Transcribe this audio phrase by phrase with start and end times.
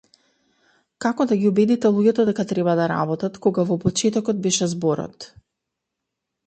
[1.05, 5.33] Како да ги убедите луѓето дека треба да работат, кога во почетокот беше зборот?